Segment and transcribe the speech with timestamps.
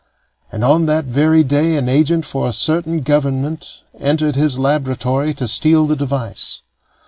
[0.51, 5.47] And on that very day an agent for a certain government entered his laboratory to
[5.47, 6.63] steal the device.